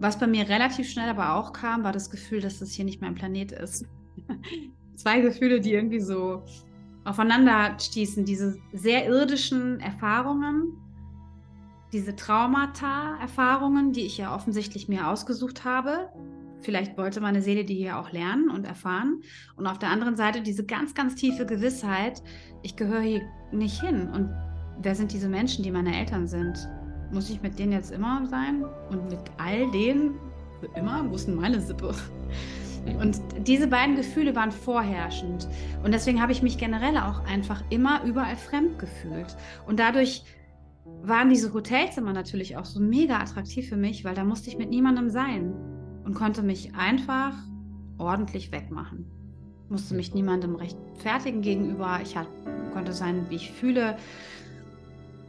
[0.00, 3.00] Was bei mir relativ schnell aber auch kam, war das Gefühl, dass das hier nicht
[3.00, 3.86] mein Planet ist
[5.00, 6.42] zwei Gefühle, die irgendwie so
[7.04, 8.24] aufeinander stießen.
[8.24, 10.76] Diese sehr irdischen Erfahrungen,
[11.92, 16.10] diese Traumata-Erfahrungen, die ich ja offensichtlich mir ausgesucht habe.
[16.62, 19.22] Vielleicht wollte meine Seele die hier auch lernen und erfahren.
[19.56, 22.22] Und auf der anderen Seite diese ganz, ganz tiefe Gewissheit,
[22.62, 24.08] ich gehöre hier nicht hin.
[24.10, 24.30] Und
[24.82, 26.68] wer sind diese Menschen, die meine Eltern sind?
[27.12, 28.64] Muss ich mit denen jetzt immer sein?
[28.90, 30.14] Und mit all denen
[30.60, 31.08] für immer?
[31.08, 31.94] Wo ist denn meine Sippe?
[32.98, 35.48] Und diese beiden Gefühle waren vorherrschend.
[35.82, 39.36] Und deswegen habe ich mich generell auch einfach immer überall fremd gefühlt.
[39.66, 40.24] Und dadurch
[41.02, 44.70] waren diese Hotelzimmer natürlich auch so mega attraktiv für mich, weil da musste ich mit
[44.70, 45.54] niemandem sein
[46.04, 47.34] und konnte mich einfach
[47.98, 49.06] ordentlich wegmachen.
[49.68, 52.00] Musste mich niemandem rechtfertigen gegenüber.
[52.02, 52.26] Ich hat,
[52.72, 53.96] konnte sein, wie ich fühle.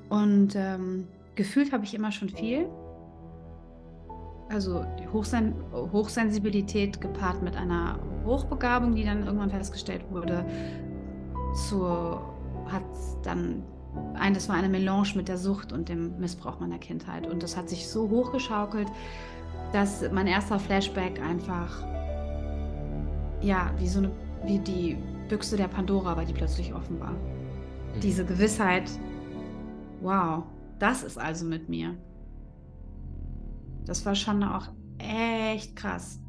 [0.09, 2.67] Und ähm, gefühlt habe ich immer schon viel
[4.51, 10.45] also die Hochsen Hochsensibilität gepaart mit einer Hochbegabung, die dann irgendwann festgestellt wurde,
[11.67, 12.21] zur,
[12.67, 12.83] hat
[13.23, 13.63] dann
[14.13, 17.27] ein, das war eine Melange mit der Sucht und dem Missbrauch meiner Kindheit.
[17.27, 18.87] Und das hat sich so hochgeschaukelt,
[19.73, 21.83] dass mein erster Flashback einfach,
[23.41, 24.11] ja, wie so eine,
[24.45, 24.97] wie die
[25.29, 27.11] Büchse der Pandora war, die plötzlich offen war.
[27.11, 27.99] Mhm.
[28.01, 28.89] Diese Gewissheit,
[30.01, 30.43] wow,
[30.79, 31.95] das ist also mit mir.
[33.85, 34.67] Das war schon auch
[34.99, 36.21] echt krass.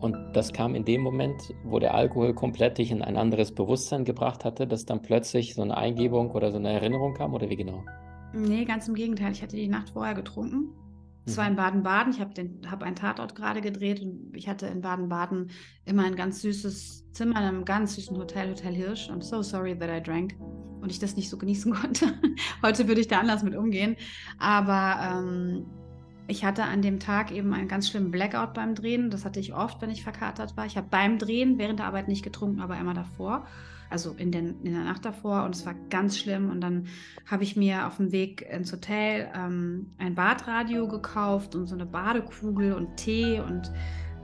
[0.00, 4.04] Und das kam in dem Moment, wo der Alkohol komplett dich in ein anderes Bewusstsein
[4.04, 7.56] gebracht hatte, dass dann plötzlich so eine Eingebung oder so eine Erinnerung kam oder wie
[7.56, 7.84] genau?
[8.32, 9.32] Nee, ganz im Gegenteil.
[9.32, 10.70] Ich hatte die Nacht vorher getrunken.
[11.26, 11.58] Es war in mhm.
[11.58, 12.12] Baden-Baden.
[12.14, 12.32] Ich habe
[12.70, 15.50] hab einen Tatort gerade gedreht und ich hatte in Baden-Baden
[15.84, 19.10] immer ein ganz süßes Zimmer in einem ganz süßen Hotel, Hotel Hirsch.
[19.10, 20.34] I'm so sorry that I drank
[20.80, 22.06] und ich das nicht so genießen konnte.
[22.62, 23.96] Heute würde ich da anders mit umgehen.
[24.38, 25.66] Aber ähm,
[26.30, 29.10] ich hatte an dem Tag eben einen ganz schlimmen Blackout beim Drehen.
[29.10, 30.64] Das hatte ich oft, wenn ich verkatert war.
[30.64, 33.46] Ich habe beim Drehen während der Arbeit nicht getrunken, aber immer davor.
[33.90, 35.42] Also in, den, in der Nacht davor.
[35.42, 36.48] Und es war ganz schlimm.
[36.48, 36.86] Und dann
[37.26, 41.86] habe ich mir auf dem Weg ins Hotel ähm, ein Badradio gekauft und so eine
[41.86, 43.72] Badekugel und Tee und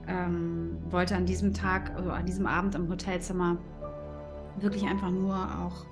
[0.07, 3.57] ähm, wollte an diesem Tag, also an diesem Abend im Hotelzimmer
[4.59, 5.85] wirklich einfach nur auch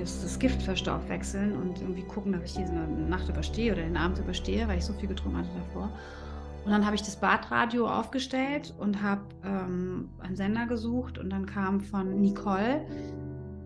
[0.00, 4.18] das, das Gift verstoffwechseln und irgendwie gucken, dass ich diese Nacht überstehe oder den Abend
[4.18, 5.90] überstehe, weil ich so viel getrunken hatte davor.
[6.64, 11.44] Und dann habe ich das Badradio aufgestellt und habe ähm, einen Sender gesucht und dann
[11.44, 12.86] kam von Nicole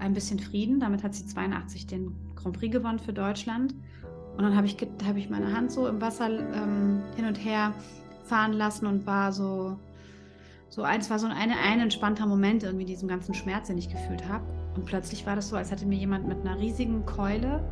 [0.00, 0.80] ein bisschen Frieden.
[0.80, 3.74] Damit hat sie 82 den Grand Prix gewonnen für Deutschland.
[4.36, 7.72] Und dann habe ich, hab ich meine Hand so im Wasser ähm, hin und her
[8.24, 9.78] fahren lassen und war so,
[10.68, 14.28] so eins war so ein, ein entspannter Moment irgendwie diesem ganzen Schmerz, den ich gefühlt
[14.28, 14.44] habe.
[14.78, 17.64] Und plötzlich war das so, als hätte mir jemand mit einer riesigen Keule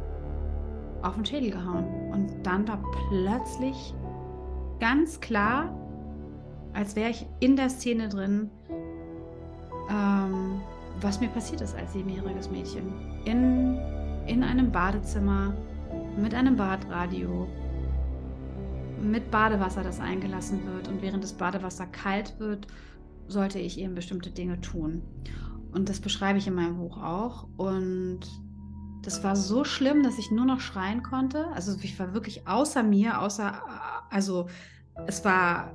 [1.03, 1.85] auf den Schädel gehauen.
[2.11, 3.95] Und dann war plötzlich
[4.81, 5.73] ganz klar,
[6.73, 8.51] als wäre ich in der Szene drin,
[9.89, 10.61] ähm,
[11.01, 12.93] was mir passiert ist als siebenjähriges Mädchen.
[13.25, 13.79] In,
[14.27, 15.55] in einem Badezimmer
[16.17, 17.47] mit einem Badradio,
[19.01, 20.89] mit Badewasser, das eingelassen wird.
[20.89, 22.67] Und während das Badewasser kalt wird,
[23.29, 25.03] sollte ich eben bestimmte Dinge tun.
[25.77, 27.49] Und das beschreibe ich in meinem Buch auch.
[27.59, 28.21] Und
[29.03, 31.49] das war so schlimm, dass ich nur noch schreien konnte.
[31.49, 33.63] Also ich war wirklich außer mir, außer,
[34.09, 34.49] also
[35.07, 35.75] es war,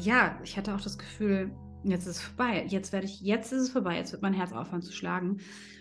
[0.00, 1.52] ja, ich hatte auch das Gefühl,
[1.84, 2.66] jetzt ist es vorbei.
[2.66, 3.96] Jetzt werde ich, jetzt ist es vorbei.
[3.96, 5.36] Jetzt wird mein Herz aufhören zu schlagen.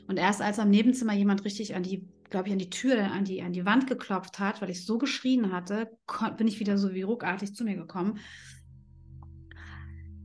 [0.07, 3.25] Und erst als am Nebenzimmer jemand richtig an die, glaube ich, an die Tür, an
[3.25, 5.89] die, an die Wand geklopft hat, weil ich so geschrien hatte,
[6.37, 8.19] bin ich wieder so wie ruckartig zu mir gekommen.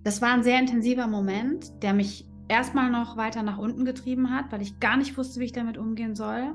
[0.04, 4.50] Das war ein sehr intensiver Moment, der mich erstmal noch weiter nach unten getrieben hat,
[4.50, 6.54] weil ich gar nicht wusste, wie ich damit umgehen soll.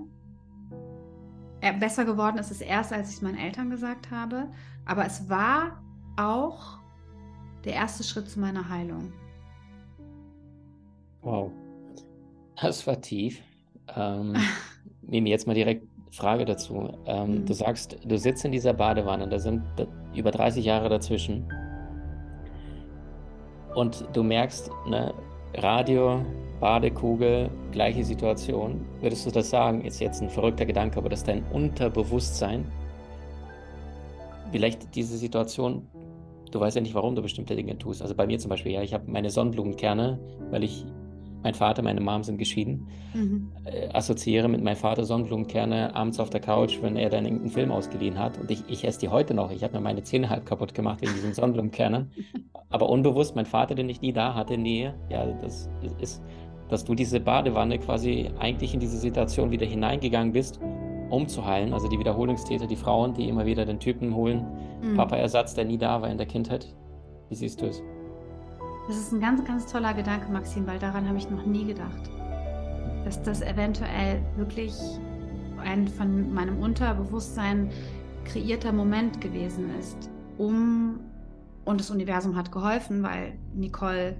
[1.62, 4.50] Er besser geworden ist es erst, als ich es meinen Eltern gesagt habe.
[4.86, 5.82] Aber es war
[6.18, 6.78] auch
[7.64, 9.12] der erste Schritt zu meiner Heilung.
[11.22, 11.52] Wow,
[12.62, 13.42] das war tief.
[13.96, 14.36] Ähm,
[15.02, 16.98] Mimi, jetzt mal direkt Frage dazu.
[17.06, 17.46] Ähm, mhm.
[17.46, 19.64] Du sagst, du sitzt in dieser Badewanne, da sind
[20.14, 21.48] über 30 Jahre dazwischen.
[23.76, 25.14] Und du merkst, ne,
[25.56, 26.26] Radio,
[26.60, 28.86] Badekugel, gleiche Situation.
[29.02, 29.82] Würdest du das sagen?
[29.82, 32.66] Ist jetzt ein verrückter Gedanke, aber dass dein Unterbewusstsein
[34.52, 35.88] vielleicht diese Situation,
[36.52, 38.02] du weißt ja nicht, warum du bestimmte Dinge tust.
[38.02, 40.86] Also bei mir zum Beispiel, ja, ich habe meine Sonnenblumenkerne, weil ich
[41.44, 43.52] mein Vater, meine Mom sind geschieden, mhm.
[43.66, 47.72] äh, assoziiere mit meinem Vater Sonnenblumenkerne abends auf der Couch, wenn er dann irgendeinen Film
[47.72, 48.38] ausgeliehen hat.
[48.38, 49.52] Und ich, ich esse die heute noch.
[49.52, 52.12] Ich habe mir meine Zähne halb kaputt gemacht wegen diesen Sonnenblumenkernen.
[52.70, 55.70] Aber unbewusst, mein Vater, den ich nie da hatte, nee, ja, das
[56.02, 56.22] ist,
[56.70, 60.60] dass du diese Badewanne quasi eigentlich in diese Situation wieder hineingegangen bist,
[61.10, 61.74] um zu heilen.
[61.74, 64.46] Also die Wiederholungstäter, die Frauen, die immer wieder den Typen holen,
[64.82, 64.96] mhm.
[64.96, 66.76] Papa-Ersatz, der nie da war in der Kindheit.
[67.30, 67.82] Wie siehst du es?
[68.88, 72.10] Das ist ein ganz, ganz toller Gedanke, Maxim, weil daran habe ich noch nie gedacht.
[73.04, 74.74] Dass das eventuell wirklich
[75.58, 77.70] ein von meinem Unterbewusstsein
[78.24, 81.00] kreierter Moment gewesen ist, um
[81.66, 84.16] und das Universum hat geholfen, weil Nicole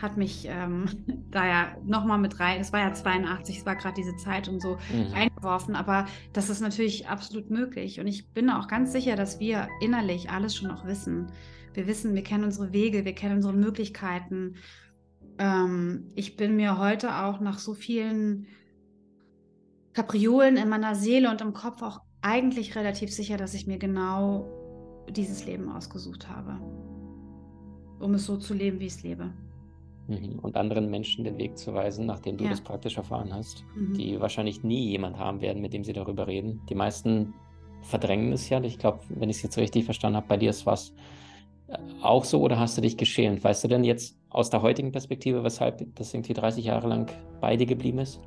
[0.00, 0.86] hat mich ähm,
[1.30, 4.60] da ja nochmal mit rein, es war ja 82, es war gerade diese Zeit und
[4.60, 5.12] so mhm.
[5.14, 9.68] eingeworfen, aber das ist natürlich absolut möglich und ich bin auch ganz sicher, dass wir
[9.82, 11.26] innerlich alles schon noch wissen.
[11.76, 14.54] Wir wissen, wir kennen unsere Wege, wir kennen unsere Möglichkeiten.
[15.38, 18.46] Ähm, ich bin mir heute auch nach so vielen
[19.92, 24.48] Kapriolen in meiner Seele und im Kopf auch eigentlich relativ sicher, dass ich mir genau
[25.10, 26.58] dieses Leben ausgesucht habe,
[28.00, 29.34] um es so zu leben, wie ich es lebe.
[30.08, 30.38] Mhm.
[30.40, 32.50] Und anderen Menschen den Weg zu weisen, nachdem du ja.
[32.50, 33.92] das praktisch erfahren hast, mhm.
[33.92, 36.62] die wahrscheinlich nie jemand haben werden, mit dem sie darüber reden.
[36.70, 37.34] Die meisten
[37.82, 38.62] verdrängen es ja.
[38.62, 40.94] Ich glaube, wenn ich es jetzt richtig verstanden habe, bei dir ist was
[42.02, 43.42] auch so oder hast du dich geschämt?
[43.42, 47.56] Weißt du denn jetzt aus der heutigen Perspektive, weshalb das irgendwie 30 Jahre lang bei
[47.56, 48.20] dir geblieben ist?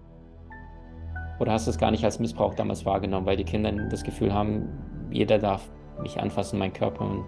[1.40, 4.34] Oder hast du es gar nicht als Missbrauch damals wahrgenommen, weil die Kinder das Gefühl
[4.34, 4.68] haben,
[5.10, 5.70] jeder darf
[6.02, 7.26] mich anfassen, mein Körper?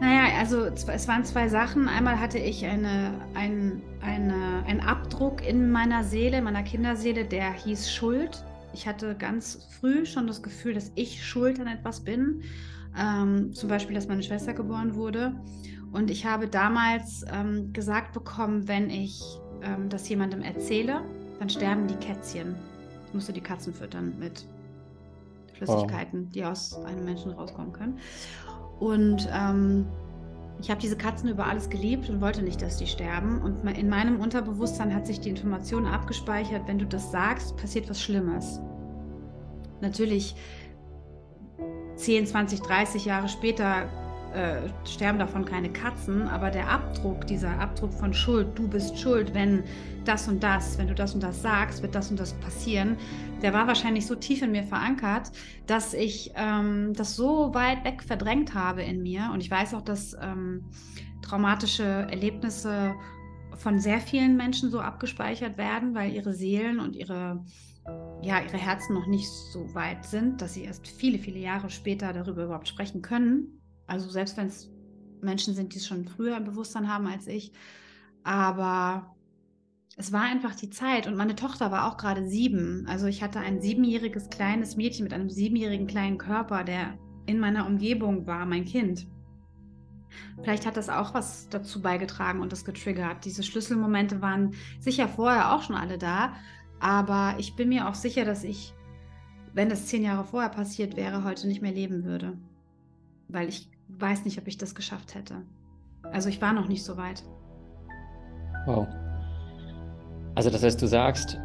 [0.00, 1.88] Naja, also es waren zwei Sachen.
[1.88, 7.52] Einmal hatte ich eine, ein, eine, einen Abdruck in meiner Seele, in meiner Kinderseele, der
[7.52, 8.44] hieß Schuld.
[8.72, 12.42] Ich hatte ganz früh schon das Gefühl, dass ich schuld an etwas bin.
[12.98, 15.34] Ähm, zum Beispiel, dass meine Schwester geboren wurde.
[15.92, 19.22] Und ich habe damals ähm, gesagt bekommen, wenn ich
[19.62, 21.02] ähm, das jemandem erzähle,
[21.38, 22.54] dann sterben die Kätzchen.
[23.06, 24.46] Ich musste die Katzen füttern mit
[25.54, 26.32] Flüssigkeiten, wow.
[26.32, 27.98] die aus einem Menschen rauskommen können.
[28.80, 29.86] Und ähm,
[30.60, 33.42] ich habe diese Katzen über alles geliebt und wollte nicht, dass die sterben.
[33.42, 38.00] Und in meinem Unterbewusstsein hat sich die Information abgespeichert, wenn du das sagst, passiert was
[38.00, 38.60] Schlimmes.
[39.80, 40.36] Natürlich
[42.02, 43.88] 10, 20, 30 Jahre später
[44.34, 49.34] äh, sterben davon keine Katzen, aber der Abdruck, dieser Abdruck von Schuld, du bist schuld,
[49.34, 49.62] wenn
[50.04, 52.96] das und das, wenn du das und das sagst, wird das und das passieren,
[53.42, 55.30] der war wahrscheinlich so tief in mir verankert,
[55.66, 59.30] dass ich ähm, das so weit weg verdrängt habe in mir.
[59.32, 60.64] Und ich weiß auch, dass ähm,
[61.22, 62.94] traumatische Erlebnisse
[63.56, 67.44] von sehr vielen Menschen so abgespeichert werden, weil ihre Seelen und ihre
[68.22, 72.12] ja, ihre Herzen noch nicht so weit sind, dass sie erst viele, viele Jahre später
[72.12, 73.60] darüber überhaupt sprechen können.
[73.86, 74.70] Also selbst wenn es
[75.20, 77.52] Menschen sind, die es schon früher im Bewusstsein haben als ich.
[78.22, 79.16] Aber
[79.96, 82.86] es war einfach die Zeit und meine Tochter war auch gerade sieben.
[82.88, 87.66] Also ich hatte ein siebenjähriges kleines Mädchen mit einem siebenjährigen kleinen Körper, der in meiner
[87.66, 89.06] Umgebung war, mein Kind.
[90.42, 93.24] Vielleicht hat das auch was dazu beigetragen und das getriggert.
[93.24, 96.34] Diese Schlüsselmomente waren sicher vorher auch schon alle da,
[96.82, 98.74] aber ich bin mir auch sicher, dass ich,
[99.54, 102.36] wenn das zehn Jahre vorher passiert wäre, heute nicht mehr leben würde.
[103.28, 105.42] Weil ich weiß nicht, ob ich das geschafft hätte.
[106.02, 107.22] Also ich war noch nicht so weit.
[108.66, 108.88] Wow.
[110.34, 111.38] Also das heißt, du sagst,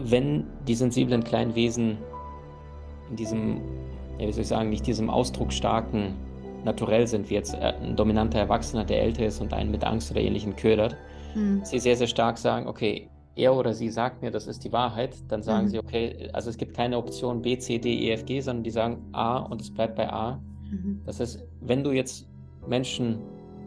[0.00, 1.98] wenn die sensiblen kleinen Wesen
[3.10, 3.60] in diesem,
[4.18, 6.14] ja, wie soll ich sagen, nicht diesem ausdrucksstarken
[6.64, 10.20] Naturell sind, wie jetzt ein dominanter Erwachsener, der älter ist und einen mit Angst oder
[10.20, 10.96] Ähnlichem ködert,
[11.34, 11.64] hm.
[11.64, 15.16] sie sehr, sehr stark sagen, okay, er oder sie sagt mir, das ist die Wahrheit,
[15.28, 15.68] dann sagen mhm.
[15.70, 18.70] sie, okay, also es gibt keine Option B, C, D, E, F, G, sondern die
[18.70, 20.40] sagen A und es bleibt bei A.
[20.70, 21.00] Mhm.
[21.06, 22.28] Das heißt, wenn du jetzt
[22.66, 23.20] Menschen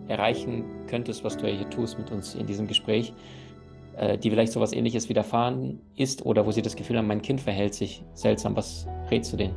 [0.07, 3.13] erreichen könntest, was du ja hier tust mit uns in diesem Gespräch,
[3.95, 7.39] äh, die vielleicht sowas ähnliches widerfahren ist oder wo sie das Gefühl haben, mein Kind
[7.39, 9.55] verhält sich seltsam, was rätst du denen?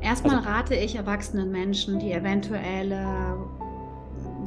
[0.00, 3.36] Erstmal also, rate ich erwachsenen Menschen, die eventuelle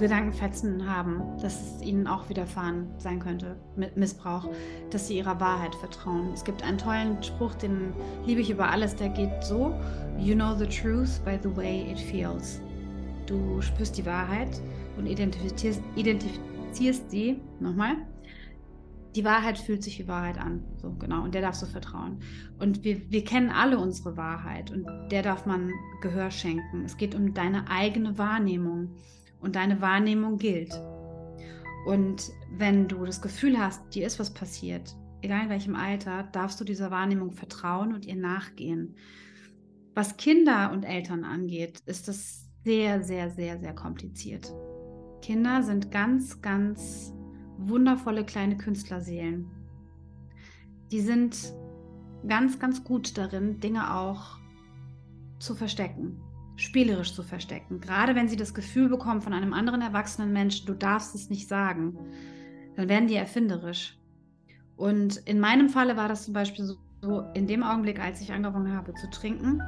[0.02, 4.50] Gedankenfetzen haben, dass es ihnen auch widerfahren sein könnte mit Missbrauch,
[4.90, 6.32] dass sie ihrer Wahrheit vertrauen.
[6.34, 7.94] Es gibt einen tollen Spruch, den
[8.26, 9.74] liebe ich über alles, der geht so:
[10.20, 12.62] You know the truth by the way it feels.
[13.26, 14.62] Du spürst die Wahrheit
[14.98, 17.96] und identifizierst, identifizierst sie, nochmal,
[19.16, 20.64] die Wahrheit fühlt sich wie Wahrheit an.
[20.78, 21.24] So, genau.
[21.24, 22.20] Und der darfst du vertrauen.
[22.60, 26.86] Und wir, wir kennen alle unsere Wahrheit und der darf man Gehör schenken.
[26.86, 28.96] Es geht um deine eigene Wahrnehmung
[29.42, 30.80] und deine Wahrnehmung gilt.
[31.86, 36.60] Und wenn du das Gefühl hast, dir ist was passiert, egal in welchem Alter, darfst
[36.60, 38.96] du dieser Wahrnehmung vertrauen und ihr nachgehen.
[39.96, 44.54] Was Kinder und Eltern angeht, ist das sehr, sehr, sehr, sehr kompliziert.
[45.22, 47.14] Kinder sind ganz, ganz
[47.58, 49.50] wundervolle kleine Künstlerseelen.
[50.92, 51.54] Die sind
[52.28, 54.38] ganz, ganz gut darin, Dinge auch
[55.40, 56.22] zu verstecken
[56.56, 57.80] spielerisch zu verstecken.
[57.80, 61.48] Gerade wenn sie das Gefühl bekommen von einem anderen erwachsenen Menschen, du darfst es nicht
[61.48, 61.98] sagen,
[62.76, 63.98] dann werden die erfinderisch.
[64.78, 66.78] Und in meinem Falle war das zum Beispiel so,
[67.34, 69.62] in dem Augenblick, als ich angefangen habe zu trinken.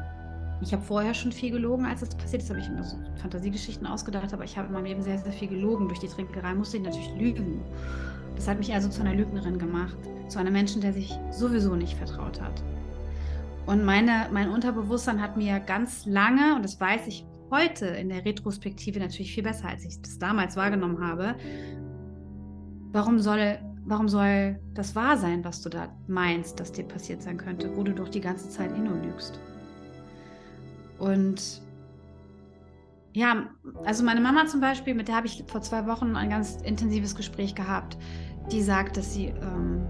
[0.62, 3.86] Ich habe vorher schon viel gelogen, als das passiert ist, habe ich mir so Fantasiegeschichten
[3.86, 5.88] ausgedacht, aber ich habe in meinem Leben sehr, sehr viel gelogen.
[5.88, 7.62] Durch die Trinkerei musste ich natürlich lügen.
[8.36, 11.98] Das hat mich also zu einer Lügnerin gemacht, zu einem Menschen, der sich sowieso nicht
[11.98, 12.64] vertraut hat.
[13.66, 18.26] Und meine, mein Unterbewusstsein hat mir ganz lange, und das weiß ich heute in der
[18.26, 21.36] Retrospektive natürlich viel besser, als ich das damals wahrgenommen habe,
[22.92, 27.38] warum soll, warum soll das wahr sein, was du da meinst, dass dir passiert sein
[27.38, 29.40] könnte, wo du doch die ganze Zeit eh nur lügst.
[31.00, 31.62] Und
[33.14, 33.50] ja,
[33.86, 37.16] also meine Mama zum Beispiel, mit der habe ich vor zwei Wochen ein ganz intensives
[37.16, 37.98] Gespräch gehabt,
[38.52, 39.86] die sagt, dass sie ähm,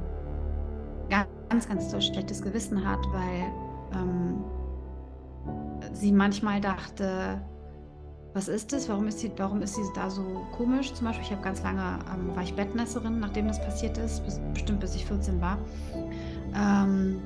[1.49, 3.51] ganz, ganz so schlechtes Gewissen hat, weil
[3.95, 4.43] ähm,
[5.93, 7.41] sie manchmal dachte,
[8.33, 8.89] was ist das?
[8.89, 10.23] Warum ist sie, warum ist sie da so
[10.55, 10.93] komisch?
[10.93, 14.39] Zum Beispiel, ich habe ganz lange, ähm, war ich Bettnässerin, nachdem das passiert ist, bis,
[14.53, 15.59] bestimmt bis ich 14 war.
[16.55, 17.19] Ähm,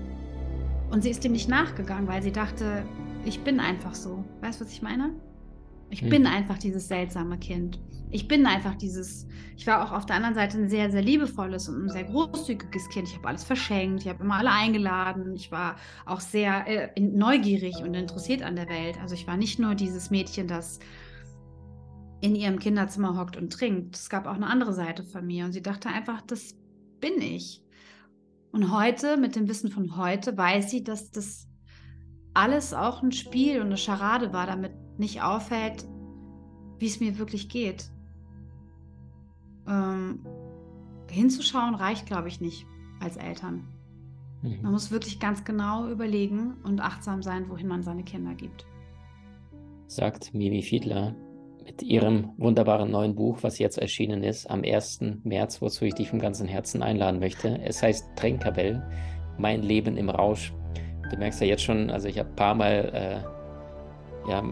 [0.91, 2.83] und sie ist dem nicht nachgegangen, weil sie dachte,
[3.25, 4.23] ich bin einfach so.
[4.41, 5.11] Weißt du, was ich meine?
[5.89, 6.09] Ich hm.
[6.09, 10.35] bin einfach dieses seltsame Kind ich bin einfach dieses, ich war auch auf der anderen
[10.35, 13.09] Seite ein sehr, sehr liebevolles und ein sehr großzügiges Kind.
[13.09, 15.35] Ich habe alles verschenkt, ich habe immer alle eingeladen.
[15.35, 18.97] Ich war auch sehr äh, neugierig und interessiert an der Welt.
[19.01, 20.79] Also ich war nicht nur dieses Mädchen, das
[22.21, 23.95] in ihrem Kinderzimmer hockt und trinkt.
[23.95, 26.55] Es gab auch eine andere Seite von mir und sie dachte einfach, das
[26.99, 27.61] bin ich.
[28.51, 31.47] Und heute, mit dem Wissen von heute, weiß sie, dass das
[32.33, 35.85] alles auch ein Spiel und eine Scharade war, damit nicht auffällt,
[36.79, 37.91] wie es mir wirklich geht
[39.67, 40.25] ähm,
[41.09, 42.65] hinzuschauen reicht, glaube ich, nicht
[42.99, 43.67] als Eltern.
[44.41, 44.61] Mhm.
[44.61, 48.65] Man muss wirklich ganz genau überlegen und achtsam sein, wohin man seine Kinder gibt.
[49.87, 51.15] Sagt Mimi Fiedler
[51.65, 55.01] mit ihrem wunderbaren neuen Buch, was jetzt erschienen ist, am 1.
[55.23, 57.59] März, wozu ich dich vom ganzen Herzen einladen möchte.
[57.61, 58.15] Es heißt
[64.29, 64.43] ja,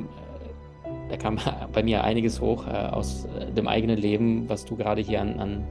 [1.10, 1.38] da kam
[1.74, 5.39] bei mir einiges hoch äh, aus äh, dem eigenen Leben, was du gerade hier an,
[5.39, 5.63] an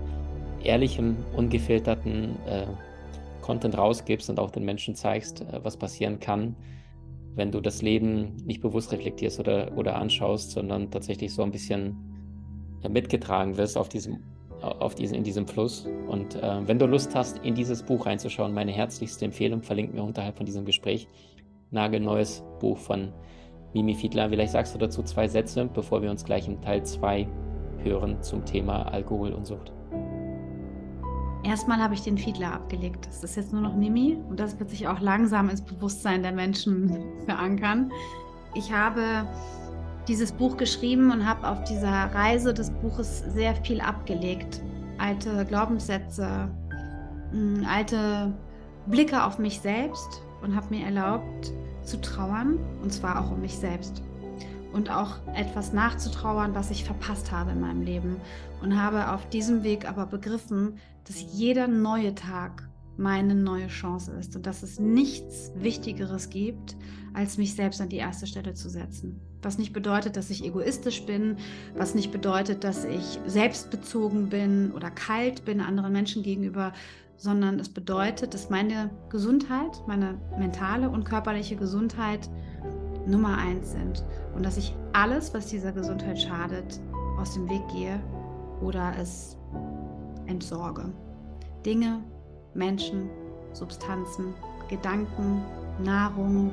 [0.63, 2.67] ehrlichem, ungefilterten äh,
[3.43, 6.57] Content rausgibst und auch den Menschen zeigst, äh, was passieren kann,
[7.35, 11.97] wenn du das Leben nicht bewusst reflektierst oder, oder anschaust, sondern tatsächlich so ein bisschen
[12.83, 14.21] ja, mitgetragen wirst auf diesem,
[14.63, 15.87] auf diesen, in diesem Fluss.
[16.09, 20.03] Und äh, wenn du Lust hast, in dieses Buch reinzuschauen, meine herzlichste Empfehlung verlinkt mir
[20.03, 21.09] unterhalb von diesem Gespräch.
[21.71, 23.13] Nagelneues Buch von
[23.75, 27.27] Mimi Fiedler, vielleicht sagst du dazu zwei Sätze, bevor wir uns gleich im Teil 2
[27.83, 29.73] hören zum Thema Alkohol und Sucht.
[31.43, 33.07] Erstmal habe ich den Fiedler abgelegt.
[33.07, 36.33] Das ist jetzt nur noch Mimi und das wird sich auch langsam ins Bewusstsein der
[36.33, 37.91] Menschen verankern.
[38.55, 39.27] Ich habe
[40.07, 44.63] dieses Buch geschrieben und habe auf dieser Reise des Buches sehr viel abgelegt.
[44.99, 46.49] Alte Glaubenssätze,
[47.33, 48.33] mm, alte
[48.87, 51.53] Blicke auf mich selbst und habe mir erlaubt,
[51.85, 54.03] zu trauern, und zwar auch um mich selbst.
[54.73, 58.17] Und auch etwas nachzutrauern, was ich verpasst habe in meinem Leben.
[58.61, 64.37] Und habe auf diesem Weg aber begriffen, dass jeder neue Tag meine neue Chance ist
[64.37, 66.77] und dass es nichts Wichtigeres gibt,
[67.13, 69.21] als mich selbst an die erste Stelle zu setzen.
[69.43, 71.37] Was nicht bedeutet, dass ich egoistisch bin,
[71.77, 76.73] was nicht bedeutet, dass ich selbstbezogen bin oder kalt bin anderen Menschen gegenüber,
[77.17, 82.29] sondern es bedeutet, dass meine Gesundheit, meine mentale und körperliche Gesundheit
[83.07, 84.05] Nummer eins sind
[84.35, 86.81] und dass ich alles, was dieser Gesundheit schadet,
[87.19, 88.01] aus dem Weg gehe
[88.61, 89.37] oder es
[90.27, 90.93] entsorge.
[91.65, 92.03] Dinge,
[92.55, 93.09] Menschen,
[93.53, 94.35] Substanzen,
[94.69, 95.43] Gedanken,
[95.83, 96.53] Nahrung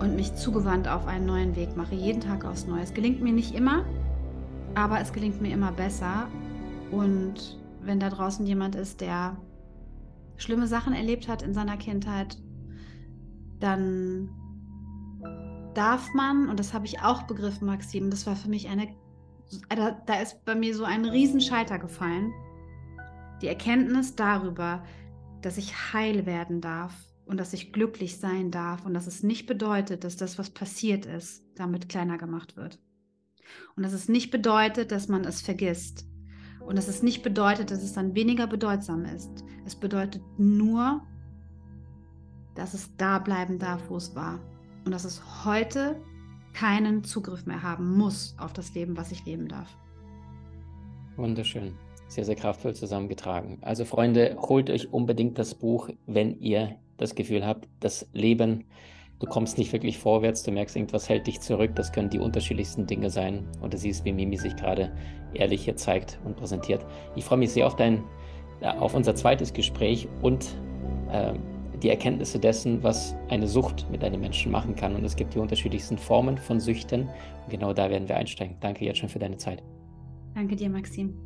[0.00, 2.82] und mich zugewandt auf einen neuen Weg mache, jeden Tag aufs Neue.
[2.82, 3.84] Es gelingt mir nicht immer,
[4.74, 6.28] aber es gelingt mir immer besser
[6.90, 9.36] und wenn da draußen jemand ist, der
[10.36, 12.36] schlimme Sachen erlebt hat in seiner Kindheit,
[13.58, 14.28] dann
[15.74, 18.88] darf man, und das habe ich auch begriffen, Maxim, das war für mich eine,
[19.68, 22.32] da, da ist bei mir so ein Riesenscheiter gefallen.
[23.42, 24.82] Die Erkenntnis darüber,
[25.42, 26.94] dass ich heil werden darf
[27.24, 31.06] und dass ich glücklich sein darf und dass es nicht bedeutet, dass das, was passiert
[31.06, 32.78] ist, damit kleiner gemacht wird.
[33.76, 36.06] Und dass es nicht bedeutet, dass man es vergisst,
[36.66, 39.44] und dass es nicht bedeutet, dass es dann weniger bedeutsam ist.
[39.64, 41.00] Es bedeutet nur,
[42.56, 44.40] dass es da bleiben darf, wo es war.
[44.84, 46.00] Und dass es heute
[46.52, 49.68] keinen Zugriff mehr haben muss auf das Leben, was ich leben darf.
[51.16, 51.74] Wunderschön.
[52.08, 53.58] Sehr, sehr kraftvoll zusammengetragen.
[53.62, 58.64] Also Freunde, holt euch unbedingt das Buch, wenn ihr das Gefühl habt, das Leben
[59.18, 61.72] du kommst nicht wirklich vorwärts, du merkst, irgendwas hält dich zurück.
[61.74, 63.44] Das können die unterschiedlichsten Dinge sein.
[63.60, 64.92] Und du siehst, wie Mimi sich gerade
[65.34, 66.84] ehrlich hier zeigt und präsentiert.
[67.14, 68.02] Ich freue mich sehr auf dein,
[68.60, 70.46] auf unser zweites Gespräch und
[71.10, 71.34] äh,
[71.82, 74.94] die Erkenntnisse dessen, was eine Sucht mit einem Menschen machen kann.
[74.96, 77.02] Und es gibt die unterschiedlichsten Formen von Süchten.
[77.02, 78.56] Und genau da werden wir einsteigen.
[78.60, 79.62] Danke jetzt schon für deine Zeit.
[80.34, 81.25] Danke dir, Maxim.